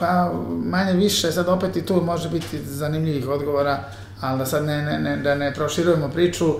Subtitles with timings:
[0.00, 0.32] Pa
[0.64, 3.84] manje više, sad opet i tu može biti zanimljivih odgovora,
[4.20, 6.54] ali da sad ne, ne, ne, da ne proširujemo priču,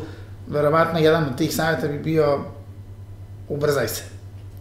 [0.49, 2.39] verovatno jedan od tih savjeta bi bio
[3.49, 4.03] ubrzaj se.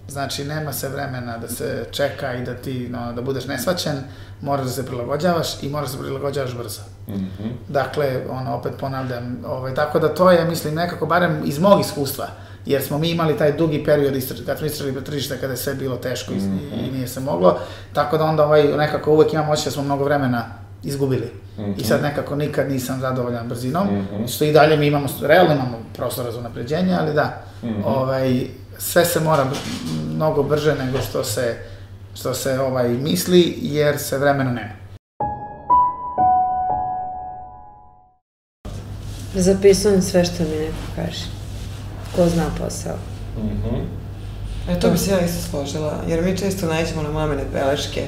[0.08, 3.96] Znači, nema se vremena da se čeka i da ti, no, da budeš nesvaćen,
[4.42, 6.82] moraš da se prilagođavaš i moraš da se prilagođavaš brzo.
[7.08, 7.52] Mm -hmm.
[7.68, 12.28] Dakle, ono, opet ponavljam, ovaj, tako da to je, mislim, nekako, barem iz mog iskustva,
[12.70, 15.74] jer smo mi imali taj dugi period istraž, kad smo istražili tržište kada je sve
[15.74, 16.84] bilo teško mm -hmm.
[16.84, 17.60] i, i nije se moglo,
[17.94, 20.46] tako da onda ovaj, nekako uvek imam oči da smo mnogo vremena
[20.84, 21.32] izgubili.
[21.58, 21.82] Mm -hmm.
[21.82, 24.36] I sad nekako nikad nisam zadovoljan brzinom, mm -hmm.
[24.36, 27.86] što i dalje mi imamo, realno imamo prostora za napređenje, ali da, mm -hmm.
[27.86, 29.46] ovaj, sve se mora
[30.16, 31.56] mnogo brže nego što se,
[32.14, 34.74] što se ovaj, misli, jer se vremena nema.
[39.36, 41.39] Zapisujem sve što mi neko kaže.
[42.20, 42.96] Ko zna posao.
[43.38, 43.82] Mm -hmm.
[44.70, 48.06] E, to bi se ja isto složila, jer mi često nađemo na mamine beleške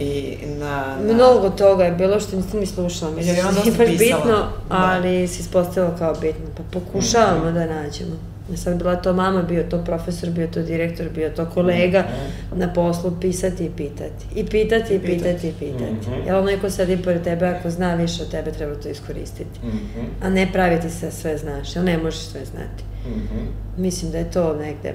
[0.00, 1.14] i na, na...
[1.14, 4.50] Mnogo toga je bilo što nisam ni slušala, mislim, je nije baš bitno, da.
[4.68, 5.28] ali da.
[5.28, 7.54] se ispostavilo kao bitno, pa pokušavamo mm -hmm.
[7.54, 8.16] da nađemo.
[8.54, 12.58] Sad bila to mama, bio to profesor, bio to direktor, bio to kolega mm -hmm.
[12.58, 14.26] na poslu pisati i pitati.
[14.34, 15.92] I pitati i pitati i pitati.
[15.92, 16.26] Mm -hmm.
[16.26, 19.60] Jer onaj ko sedi pored tebe, ako zna više od tebe, treba to iskoristiti.
[19.62, 20.26] Mm -hmm.
[20.26, 22.84] A ne praviti se sve znaš, jer ne možeš sve znati.
[23.06, 23.80] Mm -hmm.
[23.82, 24.94] Mislim da je to negde.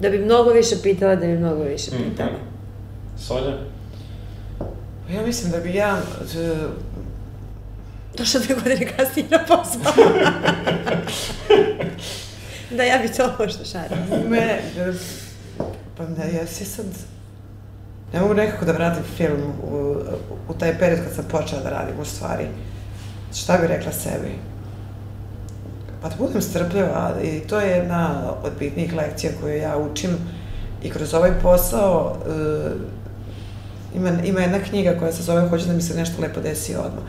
[0.00, 2.10] Da bi mnogo više pitala, da bi mnogo više mhm.
[2.10, 2.30] pitala.
[2.30, 3.26] Mm -hmm.
[3.26, 3.56] Solja?
[5.06, 5.98] Pa ja mislim da bi ja...
[8.18, 9.92] Došla dve godine kasnije na posao.
[12.70, 13.98] da, ja bi to možda šarim.
[14.28, 14.58] Me,
[15.96, 16.86] pa ne, ja si sad...
[18.12, 19.96] Ne mogu nekako da vratim film u,
[20.48, 22.46] u taj period kad sam počela da radim u stvari.
[23.34, 24.34] Šta bi rekla sebi?
[26.02, 30.10] Pa da budem strpljiva i to je jedna od bitnijih lekcija koju ja učim
[30.82, 32.72] i kroz ovaj posao uh,
[33.94, 37.04] ima, ima jedna knjiga koja se zove Hoće da mi se nešto lepo desi odmah.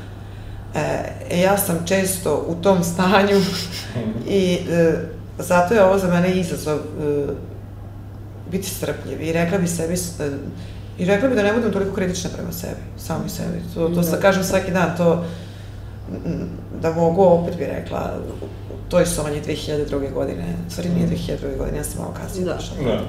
[0.76, 3.42] E, ja sam često u tom stanju
[4.40, 7.30] i uh, zato je ovo za mene izazov uh,
[8.52, 10.26] biti strpljiv i rekla bi sebi uh,
[11.00, 13.62] i rekla bi da ne budem toliko kritična prema sebi, sami sebi.
[13.74, 14.22] To, to sa, da.
[14.22, 15.26] kažem svaki dan, to
[16.82, 18.14] da mogu, opet bi rekla,
[18.90, 20.14] to je Sonja 2002.
[20.14, 21.58] godine, stvari nije 2002.
[21.58, 22.54] godine, ja sam malo kasnije da.
[22.54, 22.76] došla.
[22.84, 23.02] Da.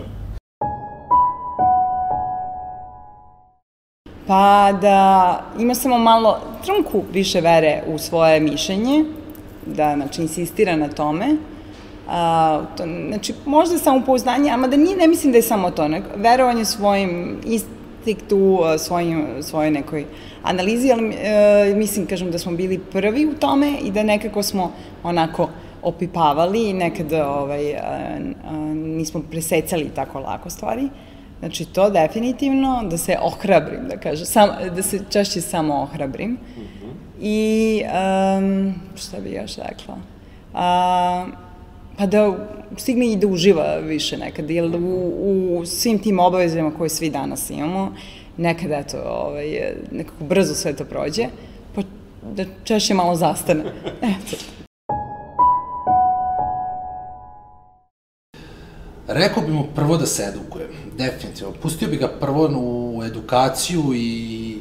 [4.27, 9.05] Pa da ima samo malo, trunku više vere u svoje mišljenje,
[9.67, 11.37] da znači insistira na tome,
[12.09, 16.03] A, to, znači, možda samopouzdanje, ama da nije, ne mislim da je samo to, nek,
[16.17, 20.05] verovanje svojim instinktu, svojim, svojoj nekoj
[20.43, 24.73] analizi, ali e, mislim, kažem, da smo bili prvi u tome i da nekako smo
[25.03, 25.49] onako
[25.83, 27.81] opipavali i nekad ovaj, a,
[28.49, 30.89] a, nismo presecali tako lako stvari.
[31.39, 36.31] Znači, to definitivno, da se ohrabrim, da kažem, sam, da se češće samo ohrabrim.
[36.31, 36.91] Mm -hmm.
[37.21, 39.97] I, um, šta bi još rekla?
[40.53, 41.50] Uh,
[42.01, 42.37] pa da
[42.77, 47.51] stigne i da uživa više nekad, jer u, u svim tim obavezama koje svi danas
[47.51, 47.95] imamo,
[48.37, 51.27] nekad, eto, ovaj, nekako brzo sve to prođe,
[51.75, 51.83] pa
[52.35, 53.65] da češće malo zastane.
[54.13, 54.37] Eto.
[59.07, 60.69] Rekao bi mu prvo da se edukuje,
[60.99, 61.53] definitivno.
[61.63, 64.57] Pustio bi ga prvo u edukaciju i,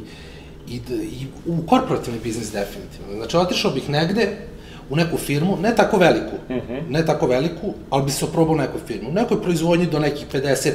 [0.70, 3.16] i, i u korporativni biznis definitivno.
[3.16, 4.49] Znači, otišao bih negde,
[4.90, 6.60] u neku firmu, ne tako veliku, mhm.
[6.60, 6.82] -huh.
[6.90, 9.10] ne tako veliku, ali bi se oprobao u neku firmu.
[9.10, 10.72] U nekoj proizvodnji do nekih 50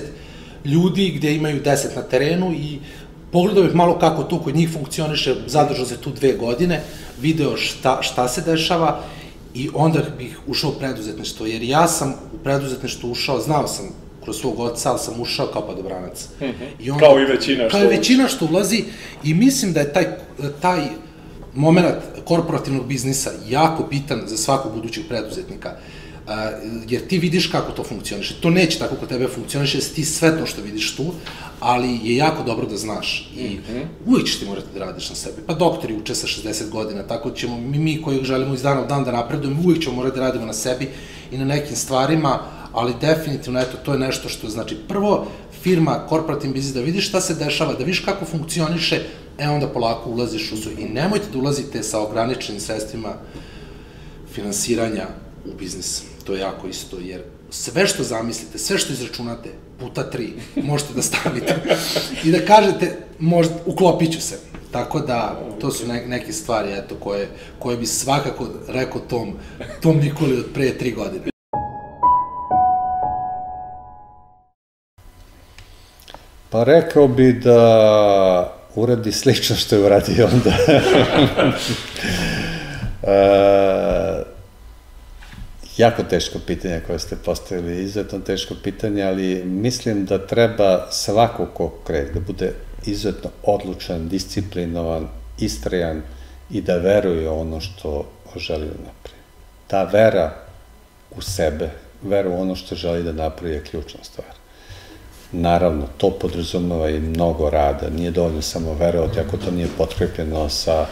[0.64, 2.78] ljudi gde imaju 10 na terenu i
[3.32, 6.80] pogledao bih malo kako to kod njih funkcioniše, zadržao se tu dve godine,
[7.20, 9.00] video šta, šta se dešava
[9.54, 13.84] i onda bih ušao u preduzetništvo, jer ja sam u preduzetništvo ušao, znao sam
[14.24, 16.28] kroz svog oca, ali sam ušao kao padobranac.
[16.40, 16.84] Mm -hmm.
[16.84, 18.84] I onda, kao i većina što Kao i većina što ulazi
[19.24, 20.06] i mislim da je taj,
[20.60, 20.80] taj
[21.54, 25.72] moment korporativnog biznisa jako bitan za svakog budućeg preduzetnika.
[25.72, 26.04] Uh,
[26.88, 28.34] jer ti vidiš kako to funkcioniše.
[28.40, 31.12] To neće tako kod tebe funkcioniše, jer ti sve to što vidiš tu,
[31.60, 33.32] ali je jako dobro da znaš.
[33.36, 33.84] I mm -hmm.
[34.06, 35.42] uvijek ćeš ti morati da radiš na sebi.
[35.46, 38.86] Pa doktori uče sa 60 godina, tako ćemo, mi, mi koji želimo iz dana u
[38.86, 40.88] dan da napredujemo, uvijek ćemo morati da radimo na sebi
[41.32, 42.38] i na nekim stvarima,
[42.72, 45.26] ali definitivno, eto, to je nešto što znači, prvo,
[45.62, 49.02] firma, korporativni biznis, da vidiš šta se dešava, da vidiš kako funkcioniše,
[49.38, 50.74] e onda polako ulaziš u svoj.
[50.78, 53.14] I nemojte da ulazite sa ograničenim sredstvima
[54.32, 55.06] finansiranja
[55.44, 56.02] u biznis.
[56.24, 59.50] To je jako isto, jer sve što zamislite, sve što izračunate,
[59.80, 61.56] puta tri, možete da stavite
[62.24, 64.38] i da kažete, možda, uklopit ću se.
[64.72, 67.28] Tako da, to su ne, neke stvari, eto, koje,
[67.58, 69.32] koje bi svakako rekao tom,
[69.80, 71.24] tom Nikoli od pre tri godine.
[76.50, 80.50] Pa rekao bi da uradi slično što je uradio onda.
[83.02, 84.26] uh,
[85.76, 91.72] jako teško pitanje koje ste postavili, izuzetno teško pitanje, ali mislim da treba svako ko
[91.86, 92.52] kreće da bude
[92.86, 96.02] izuzetno odlučan, disciplinovan, istrajan
[96.50, 98.06] i da veruje ono što
[98.36, 99.18] želi da napravi.
[99.66, 100.34] Ta vera
[101.16, 101.70] u sebe,
[102.02, 104.43] vera u ono što želi da napravi je ključna stvar.
[105.36, 110.86] Naravno, to podrazumeva i mnogo rada, nije dovoljno samo verovati ako to nije potkrepljeno sa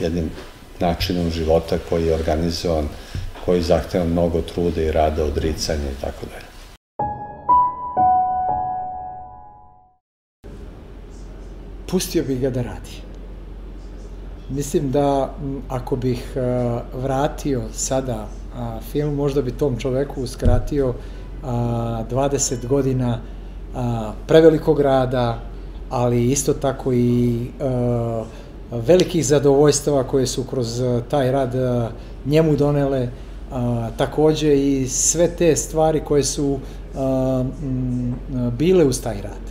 [0.00, 0.30] jednim
[0.80, 2.88] načinom života koji je organizovan,
[3.44, 6.52] koji zahteva mnogo truda i rada, odricanja i tako dalje.
[11.86, 13.02] Pustio bih ga da radi.
[14.50, 15.34] Mislim da
[15.68, 16.36] ako bih
[16.94, 18.28] vratio sada
[18.92, 20.94] film, možda bi tom čoveku uskratio
[21.42, 23.18] 20 godina
[24.26, 25.38] prevelikog rada,
[25.90, 27.46] ali isto tako i
[28.70, 31.54] velikih zadovoljstava koje su kroz taj rad
[32.26, 33.08] njemu donele,
[33.52, 36.58] a, takođe i sve te stvari koje su
[36.96, 37.44] a,
[38.58, 39.42] bile uz taj rad.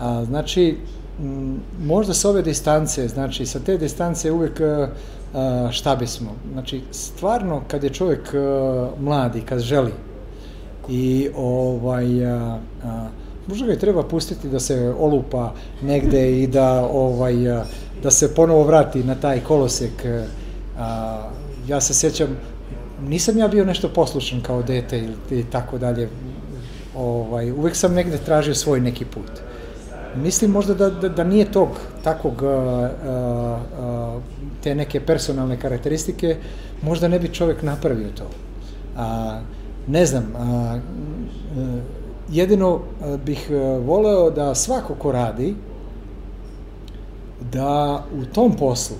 [0.00, 0.76] A, znači,
[1.82, 4.88] možda sa ove distance, znači sa te distance uvek a,
[5.70, 6.30] šta bismo.
[6.52, 9.92] Znači, stvarno kad je čovjek a, mladi, kad želi
[10.88, 13.08] i ovaj, a, a,
[13.46, 15.52] možda ga treba pustiti da se olupa
[15.82, 17.34] negde i da ovaj
[18.02, 20.04] da se ponovo vrati na taj kolosek
[20.78, 21.28] a,
[21.68, 22.28] ja se sjećam
[23.08, 26.08] nisam ja bio nešto poslušan kao dete ili i tako dalje.
[26.96, 29.30] Ovaj, uvek sam negde tražio svoj neki put.
[30.16, 31.68] Mislim možda da, da, da nije tog
[32.04, 34.22] takog uh, uh,
[34.62, 36.36] te neke personalne karakteristike,
[36.82, 38.30] možda ne bi čovek napravio to.
[38.96, 39.40] A,
[39.86, 40.78] ne znam, a,
[42.30, 42.80] jedino
[43.24, 43.50] bih
[43.86, 45.54] voleo da svako ko radi,
[47.52, 48.96] da u tom poslu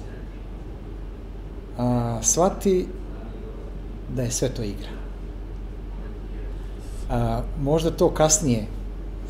[1.79, 2.87] a, shvati
[4.17, 4.89] da je sve to igra.
[7.11, 8.67] A, možda to kasnije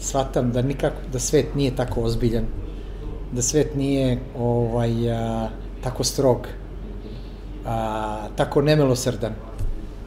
[0.00, 2.44] shvatam da nikako, da svet nije tako ozbiljan,
[3.32, 5.48] da svet nije ovaj, a,
[5.82, 6.46] tako strog,
[7.66, 9.32] a, tako nemilosrdan,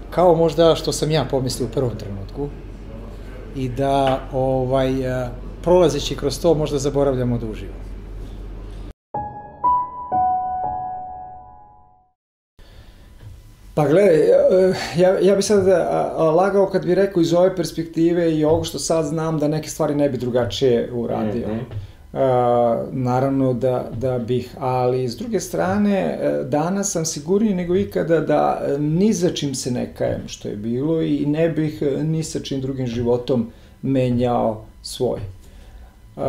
[0.09, 2.47] kao možda što sam ja pomislio u prvom trenutku,
[3.55, 5.29] i da ovaj, a,
[5.61, 7.87] prolazeći kroz to možda zaboravljamo da uživamo.
[13.73, 14.27] Pa gledaj,
[14.97, 15.67] ja, ja bih sad
[16.35, 19.95] lagao kad bih rekao iz ove perspektive i ovo što sad znam da neke stvari
[19.95, 21.47] ne bi drugačije uradio.
[21.47, 21.96] Mm -hmm.
[22.91, 28.61] Naravno da, da bih, ali s druge strane e, danas sam sigurniji nego ikada da
[28.79, 32.39] ni za čim se ne kajem što je bilo i ne bih e, ni sa
[32.39, 33.51] čim drugim životom
[33.81, 35.19] menjao svoj.
[36.15, 36.23] Uh,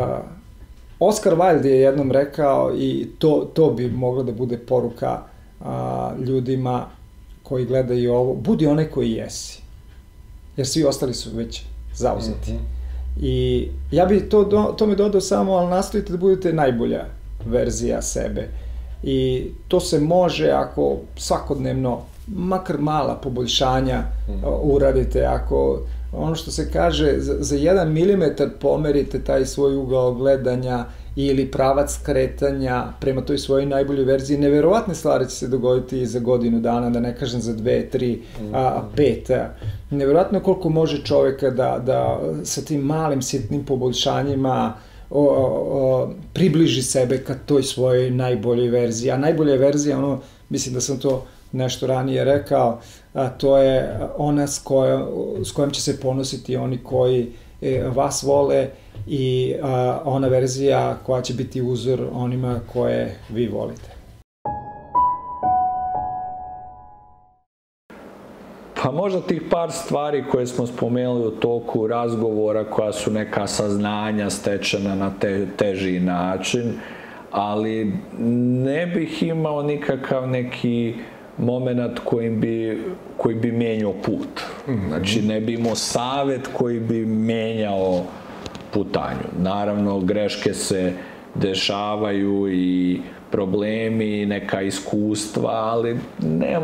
[0.99, 5.21] Oscar Wilde je jednom rekao i to, to bi moglo da bude poruka
[5.61, 5.67] uh,
[6.27, 6.87] ljudima
[7.43, 9.63] koji gledaju ovo, budi onaj koji jesi.
[10.57, 11.63] Jer svi ostali su već
[11.95, 12.53] zauzeti.
[12.53, 12.78] Mm -hmm.
[13.21, 17.05] I ja bih to, do, to me dodao samo, ali nastojite da budete najbolja
[17.47, 18.49] verzija sebe.
[19.03, 23.99] I to se može ako svakodnevno, makar mala poboljšanja
[24.29, 24.33] mm
[24.63, 25.81] uradite, ako
[26.13, 30.85] ono što se kaže, za, za jedan milimetar pomerite taj svoj ugao gledanja
[31.21, 36.61] ili pravac kretanja prema toj svojoj najboljoj verziji, neverovatne stvari će se dogoditi za godinu
[36.61, 38.23] dana, da ne kažem za dve, tri,
[38.53, 39.31] a, pet.
[39.91, 44.75] Neverovatno koliko može čoveka da, da sa tim malim sitnim poboljšanjima
[45.11, 49.11] o, o, o, približi sebe ka toj svojoj najboljoj verziji.
[49.11, 52.81] A najbolja verzija, ono, mislim da sam to nešto ranije rekao,
[53.15, 55.03] a to je ona s, kojom,
[55.45, 57.33] s kojom će se ponositi oni koji
[57.63, 58.69] e, vas vole
[59.07, 63.99] i a, ona verzija koja će biti uzor onima koje vi volite.
[68.83, 74.31] Pa možda tih par stvari koje smo spomenuli u toku razgovora koja su neka saznanja
[74.31, 76.73] stečena na te, teži način,
[77.31, 77.93] ali
[78.65, 80.95] ne bih imao nikakav neki
[81.39, 82.83] moment kojim bi,
[83.17, 84.41] koji bi menjao put.
[84.89, 88.05] Znači ne bi imao savet koji bi menjao
[88.71, 89.29] putanju.
[89.39, 90.93] Naravno, greške se
[91.35, 96.59] dešavaju i problemi, neka iskustva, ali ne,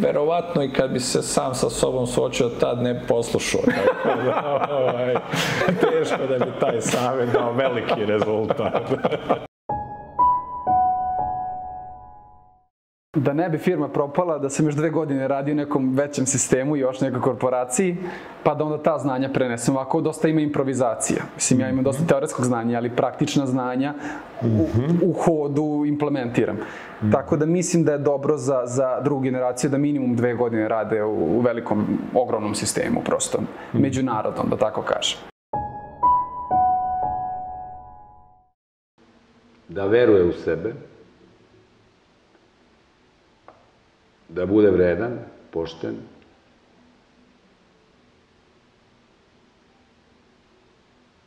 [0.00, 3.60] verovatno i kad bi se sam sa sobom suočio, tad ne poslušao.
[3.60, 5.14] Tako da, ovaj,
[5.80, 8.82] teško da bi taj savjet dao veliki rezultat.
[13.24, 16.76] Da ne bi firma propala, da sam još dve godine radio u nekom većem sistemu,
[16.76, 17.96] još nekoj korporaciji,
[18.42, 19.76] pa da onda ta znanja prenesem.
[19.76, 21.22] Ovako dosta ima improvizacija.
[21.34, 23.94] Mislim, ja imam dosta teoretskog znanja, ali praktična znanja
[24.42, 24.66] u,
[25.02, 26.56] u hodu implementiram.
[27.12, 31.04] Tako da mislim da je dobro za, za drugu generaciju da minimum dve godine rade
[31.04, 31.84] u, u velikom,
[32.14, 33.38] ogromnom sistemu, prosto,
[33.72, 35.18] međunarodnom, da tako kažem.
[39.68, 40.74] Da veruje u sebe,
[44.34, 45.18] da bude vredan,
[45.50, 45.96] pošten,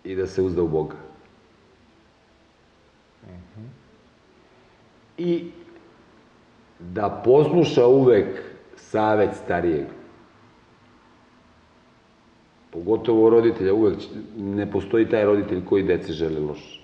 [0.03, 0.95] i da se uzda u Boga.
[5.17, 5.51] I
[6.79, 8.41] da posluša uvek
[8.75, 9.85] savet starijeg.
[12.71, 13.97] Pogotovo roditelja, uvek
[14.37, 16.79] ne postoji taj roditelj koji deci želi loše.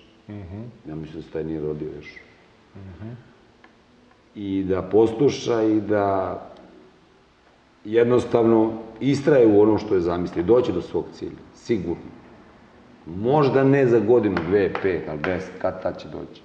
[0.88, 2.14] Ja mislim da se taj nije rodio još.
[4.42, 6.38] I da posluša i da
[7.84, 10.44] jednostavno istraje u ono što je zamislio.
[10.44, 12.10] Doći do svog cilja, sigurno.
[13.06, 16.42] Možda ne za godinu, dve, pet, ali deset, kad tad će doći.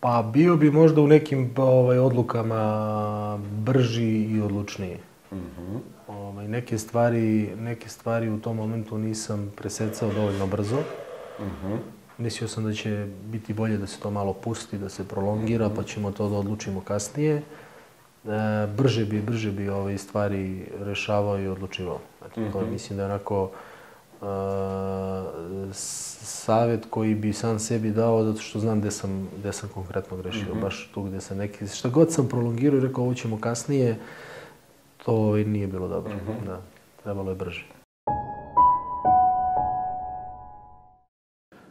[0.00, 4.96] Pa bio bi možda u nekim ovaj, odlukama brži i odlučniji.
[6.08, 10.78] ovaj, neke, stvari, neke stvari u tom momentu nisam presecao dovoljno brzo.
[12.20, 12.90] Mislio sam da će
[13.24, 16.80] biti bolje da se to malo pusti, da se prolongira, pa ćemo to da odlučimo
[16.80, 17.36] kasnije.
[17.36, 17.42] E,
[18.68, 20.44] brže bi, brže bi ove stvari
[20.78, 21.98] rešavao i odlučivao.
[22.26, 23.50] Eto, to mislim da je onako
[24.12, 24.24] e,
[25.72, 26.10] s-
[26.40, 30.54] savjet koji bi sam sebi dao, zato što znam gde sam, gde sam konkretno grešio.
[30.54, 33.98] Baš tu gde sam neki, šta god sam prolongirao i rekao ovo ćemo kasnije,
[34.96, 36.12] to ovaj, nije bilo dobro.
[36.46, 36.60] Da,
[37.02, 37.79] trebalo je brže.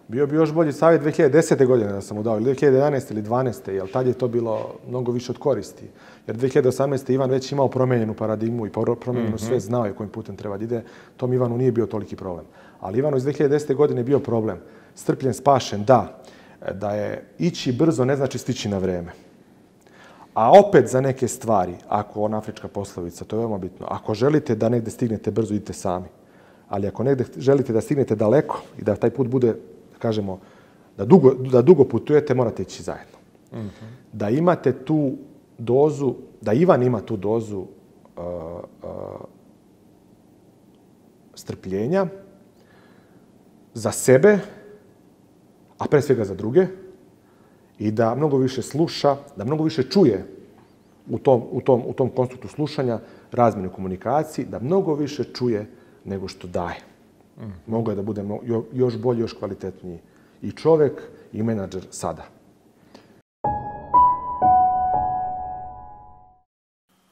[0.09, 1.65] Bio bi još bolji savjet 2010.
[1.65, 3.11] godine da sam mu dao, ili 2011.
[3.11, 3.71] ili 12.
[3.71, 5.85] jer tad je to bilo mnogo više od koristi.
[6.27, 7.13] Jer 2018.
[7.13, 10.63] Ivan već imao promenjenu paradigmu i pro- promenjenu sve, znao je kojim putem treba da
[10.63, 10.83] ide.
[11.17, 12.45] Tom Ivanu nije bio toliki problem.
[12.79, 13.75] Ali Ivanu iz 2010.
[13.75, 14.57] godine je bio problem.
[14.95, 16.21] Strpljen, spašen, da.
[16.73, 19.11] Da je ići brzo ne znači stići na vreme.
[20.33, 24.55] A opet za neke stvari, ako ona afrička poslovica, to je veoma bitno, ako želite
[24.55, 26.07] da negde stignete brzo, idite sami.
[26.69, 29.55] Ali ako negde želite da stignete daleko i da taj put bude,
[29.99, 30.39] kažemo,
[30.97, 33.17] da dugo, da dugo putujete, morate ići zajedno.
[34.13, 35.11] Da imate tu
[35.57, 37.65] dozu, da Ivan ima tu dozu uh,
[38.83, 38.89] uh,
[41.35, 42.05] strpljenja
[43.73, 44.39] za sebe,
[45.77, 46.67] a pre svega za druge,
[47.79, 50.25] i da mnogo više sluša, da mnogo više čuje
[51.09, 52.99] u tom, u tom, u tom konstruktu slušanja,
[53.31, 55.65] razmene komunikaciji, da mnogo više čuje
[56.05, 56.88] nego što daje.
[57.67, 58.23] Mogu je da bude
[58.73, 59.99] još bolji, još kvalitetniji
[60.41, 61.01] i čovek
[61.33, 62.23] i menadžer sada.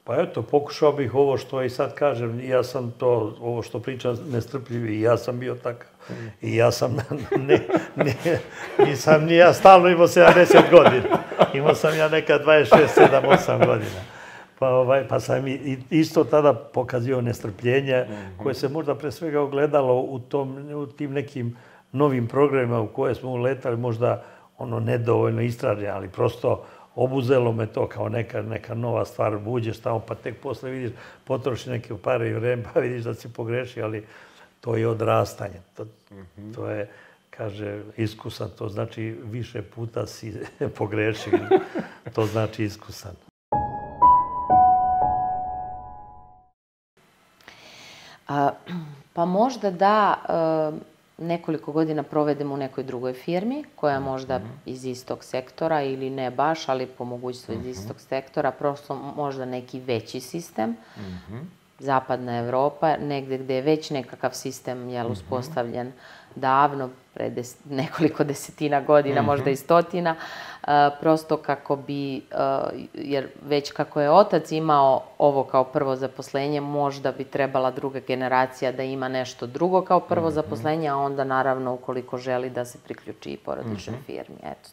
[0.03, 4.17] Pa eto, pokušao bih ovo što i sad kažem, ja sam to, ovo što pričam,
[4.31, 5.89] nestrpljivi, ja sam bio takav.
[6.41, 6.97] I ja sam,
[7.47, 8.39] ne, ne,
[8.85, 11.17] nisam ni ja stalno imao 70 godina.
[11.53, 12.65] Imao sam ja neka 26,
[12.97, 14.16] 7, 8 godina.
[14.59, 18.05] Pa, ovaj, pa sam i, isto tada pokazio nestrpljenje,
[18.43, 21.57] koje se možda pre svega ogledalo u, tom, u tim nekim
[21.91, 24.23] novim programima u koje smo uletali, možda
[24.57, 26.63] ono nedovoljno istraženi, ali prosto
[26.95, 30.91] obuzelo me to kao neka, neka nova stvar, uđeš tamo, pa tek posle vidiš,
[31.23, 34.05] potroši neke pare i vreme, pa vidiš da si pogrešio, ali
[34.61, 35.61] to je odrastanje.
[35.75, 35.85] To,
[36.55, 36.89] to je,
[37.29, 40.33] kaže, iskusan, to znači više puta si
[40.77, 41.39] pogrešio,
[42.13, 43.15] to znači iskusan.
[49.13, 54.85] Pa možda da e, nekoliko godina provedemo u nekoj drugoj firmi, koja je možda iz
[54.85, 60.19] istog sektora ili ne baš, ali po mogućstvu iz istog sektora, prosto možda neki veći
[60.19, 60.75] sistem,
[61.79, 65.91] zapadna Evropa, negde gde je već nekakav sistem jel, uspostavljen
[66.39, 70.15] davno, pre des, nekoliko desetina godina, možda i stotina,
[70.63, 76.61] a, prosto kako bi, a, jer već kako je otac imao ovo kao prvo zaposlenje,
[76.61, 81.73] možda bi trebala druga generacija da ima nešto drugo kao prvo zaposlenje, a onda naravno
[81.73, 84.37] ukoliko želi da se priključi i porodičnoj firmi.
[84.43, 84.69] Eto,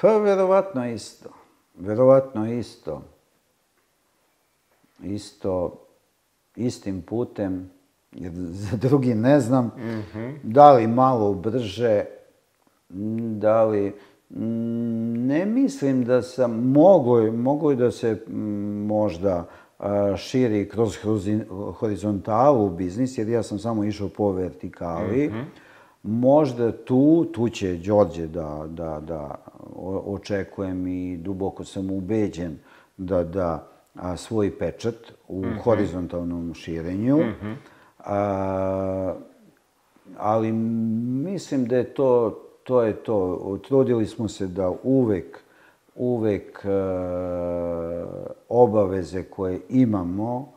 [0.00, 1.28] Pa verovatno isto.
[1.74, 3.02] Verovatno isto.
[5.02, 5.72] Isto,
[6.66, 7.70] istim putem,
[8.12, 9.70] jer za drugi ne znam,
[10.42, 12.04] da li malo brže,
[13.38, 13.92] da li...
[15.16, 16.70] Ne mislim da sam,
[17.32, 18.34] mogu je da se m,
[18.86, 19.46] možda
[20.16, 25.28] širi kroz horiz- horizontalu biznis, jer ja sam samo išao po vertikali.
[25.28, 25.40] Mhm.
[26.02, 29.34] Možda tu, tu će Đorđe da, da, da
[30.06, 32.58] očekujem i duboko sam ubeđen
[32.96, 34.94] da da a, svoj pečat
[35.28, 35.58] u Mhm.
[35.58, 37.16] horizontalnom širenju.
[37.18, 37.52] Mhm.
[37.98, 39.14] A,
[40.18, 40.52] ali
[41.22, 42.30] mislim da je to,
[42.64, 43.58] to je to.
[43.68, 45.38] Trudili smo se da uvek,
[45.94, 46.68] uvek e,
[48.48, 50.52] obaveze koje imamo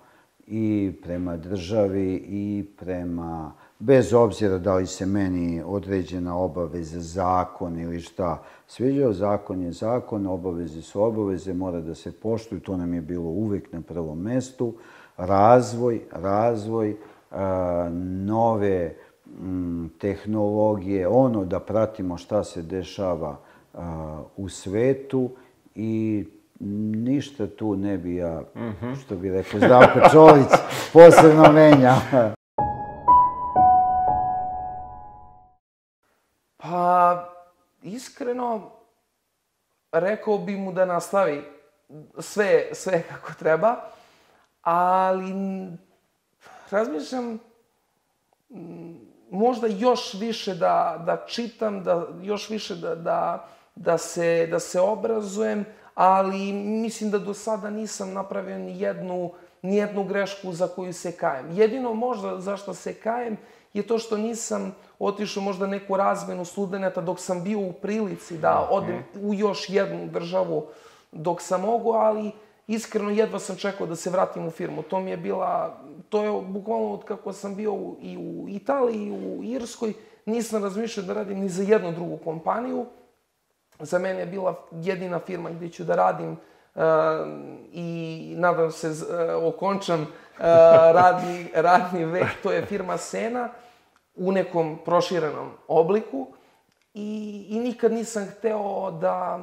[0.47, 7.99] i prema državi i prema, bez obzira da li se meni određena obaveza, zakon ili
[7.99, 13.01] šta sviđao, zakon je zakon, obaveze su obaveze, mora da se poštuju, to nam je
[13.01, 14.73] bilo uvek na prvom mestu.
[15.17, 16.95] Razvoj, razvoj, e,
[18.25, 18.95] nove
[19.97, 23.37] tehnologije, ono da pratimo šta se dešava
[23.73, 25.29] a, u svetu
[25.75, 26.25] i
[26.95, 28.43] ništa tu ne bi ja,
[29.01, 30.47] što bi rekao Zdravko Čolić,
[30.93, 31.95] posebno menja.
[38.13, 38.71] iskreno,
[39.91, 41.43] rekao bi mu da nastavi
[42.19, 43.75] sve, sve kako treba,
[44.61, 45.33] ali
[46.71, 47.39] razmišljam
[48.49, 48.99] m,
[49.31, 54.79] možda još više da, da čitam, da još više da, da, da, se, da se
[54.79, 59.31] obrazujem, ali mislim da do sada nisam napravio ni jednu,
[59.61, 61.51] ni jednu grešku za koju se kajem.
[61.51, 63.37] Jedino možda zašto se kajem
[63.73, 68.67] je to što nisam otišao možda neku razmenu studenta dok sam bio u prilici da
[68.71, 70.65] odem u još jednu državu
[71.11, 72.31] dok sam mogu, ali
[72.67, 74.81] iskreno jedva sam čekao da se vratim u firmu.
[74.81, 75.77] To mi je bila,
[76.09, 79.93] to je bukvalno od kako sam bio i u Italiji, i u Irskoj,
[80.25, 82.85] nisam razmišljao da radim ni za jednu drugu kompaniju.
[83.79, 86.81] Za mene je bila jedina firma gdje ću da radim uh,
[87.71, 88.95] i nadam se uh,
[89.53, 90.07] okončam uh,
[90.93, 93.49] radni, radni vek, to je firma Sena
[94.15, 96.27] u nekom proširenom obliku.
[96.93, 99.39] I, i nikad nisam hteo da,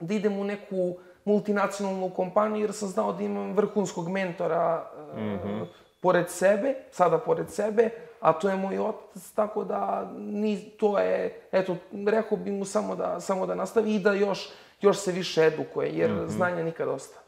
[0.00, 5.62] da idem u neku multinacionalnu kompaniju jer sam znao da imam vrhunskog mentora uh, Mhm.
[6.02, 7.90] pored sebe, sada pored sebe,
[8.24, 12.96] a to je moj otac, tako da ni, to je, eto, rekao bi mu samo
[12.96, 14.48] da, samo da nastavi i da još,
[14.80, 16.28] još se više edukuje, jer Mhm.
[16.28, 17.20] znanja nikad dosta.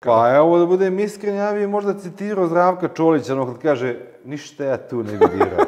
[0.00, 4.64] Pa evo da budem iskren, ja bih možda citirao Zdravka Čolića, ono kad kaže, ništa
[4.64, 5.66] ja tu ne bih dirao.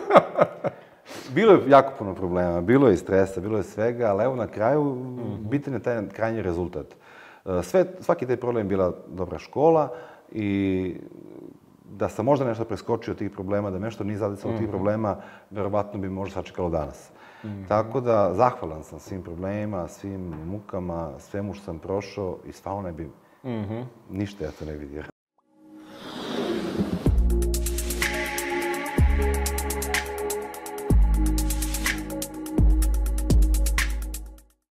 [1.35, 4.47] bilo je jako puno problema, bilo je i stresa, bilo je svega, ali evo na
[4.47, 4.97] kraju
[5.41, 6.87] bitan je taj krajnji rezultat.
[7.47, 9.89] E, Sve, svaki taj problem bila dobra škola
[10.33, 10.97] i
[11.91, 14.71] da sam možda nešto preskočio tih problema, da me nešto nije zadecalo tih Mhm.
[14.71, 15.17] problema,
[15.51, 17.11] verovatno bi možda sačekalo danas.
[17.45, 17.65] Mhm.
[17.65, 22.93] Tako da, zahvalan sam svim problemima, svim mukama, svemu što sam prošao i stvarno ne
[22.93, 23.11] bi
[23.45, 23.81] Mhm.
[24.11, 25.10] ništa ja to ne dirao.